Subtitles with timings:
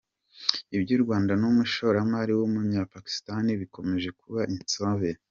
[0.77, 5.09] Ibyu Rwanda n’umushoramari w’Umunyapakisitani bikomeje kuba insobe